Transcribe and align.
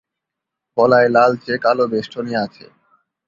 গলায় 0.77 1.09
লালচে-কালো 1.09 1.85
বেষ্টনী 1.87 2.33
আছে। 2.35 2.65